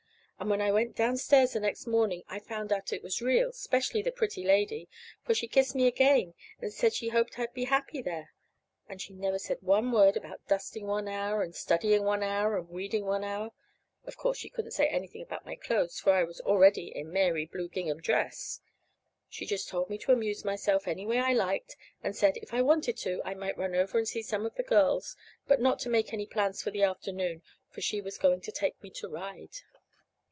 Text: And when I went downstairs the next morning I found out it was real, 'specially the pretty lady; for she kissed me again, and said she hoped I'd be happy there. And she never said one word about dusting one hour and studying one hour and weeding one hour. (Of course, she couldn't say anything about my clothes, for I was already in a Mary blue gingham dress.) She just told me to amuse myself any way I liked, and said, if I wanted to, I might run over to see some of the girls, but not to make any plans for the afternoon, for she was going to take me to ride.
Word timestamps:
And 0.41 0.49
when 0.49 0.59
I 0.61 0.71
went 0.71 0.95
downstairs 0.95 1.53
the 1.53 1.59
next 1.59 1.85
morning 1.85 2.23
I 2.27 2.39
found 2.39 2.73
out 2.73 2.91
it 2.91 3.03
was 3.03 3.21
real, 3.21 3.51
'specially 3.51 4.01
the 4.01 4.11
pretty 4.11 4.43
lady; 4.43 4.89
for 5.23 5.35
she 5.35 5.47
kissed 5.47 5.75
me 5.75 5.85
again, 5.85 6.33
and 6.59 6.73
said 6.73 6.93
she 6.95 7.09
hoped 7.09 7.37
I'd 7.37 7.53
be 7.53 7.65
happy 7.65 8.01
there. 8.01 8.33
And 8.89 8.99
she 8.99 9.13
never 9.13 9.37
said 9.37 9.59
one 9.61 9.91
word 9.91 10.17
about 10.17 10.47
dusting 10.47 10.87
one 10.87 11.07
hour 11.07 11.43
and 11.43 11.53
studying 11.55 12.05
one 12.05 12.23
hour 12.23 12.57
and 12.57 12.69
weeding 12.69 13.05
one 13.05 13.23
hour. 13.23 13.51
(Of 14.05 14.17
course, 14.17 14.39
she 14.39 14.49
couldn't 14.49 14.71
say 14.71 14.87
anything 14.87 15.21
about 15.21 15.45
my 15.45 15.55
clothes, 15.55 15.99
for 15.99 16.11
I 16.13 16.23
was 16.23 16.41
already 16.41 16.87
in 16.87 17.05
a 17.05 17.09
Mary 17.11 17.45
blue 17.45 17.69
gingham 17.69 17.99
dress.) 18.01 18.61
She 19.29 19.45
just 19.45 19.69
told 19.69 19.91
me 19.91 19.99
to 19.99 20.11
amuse 20.11 20.43
myself 20.43 20.87
any 20.87 21.05
way 21.05 21.19
I 21.19 21.33
liked, 21.33 21.77
and 22.01 22.15
said, 22.15 22.37
if 22.37 22.51
I 22.51 22.63
wanted 22.63 22.97
to, 22.97 23.21
I 23.23 23.35
might 23.35 23.59
run 23.59 23.75
over 23.75 23.99
to 23.99 24.05
see 24.07 24.23
some 24.23 24.47
of 24.47 24.55
the 24.55 24.63
girls, 24.63 25.15
but 25.47 25.61
not 25.61 25.77
to 25.81 25.89
make 25.89 26.11
any 26.11 26.25
plans 26.25 26.63
for 26.63 26.71
the 26.71 26.81
afternoon, 26.81 27.43
for 27.69 27.81
she 27.81 28.01
was 28.01 28.17
going 28.17 28.41
to 28.41 28.51
take 28.51 28.81
me 28.81 28.89
to 28.89 29.07
ride. 29.07 29.57